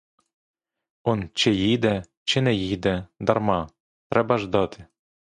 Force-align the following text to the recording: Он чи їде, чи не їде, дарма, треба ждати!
Он 1.03 1.29
чи 1.33 1.51
їде, 1.53 2.03
чи 2.23 2.41
не 2.41 2.53
їде, 2.53 3.07
дарма, 3.19 3.69
треба 4.09 4.37
ждати! 4.37 4.85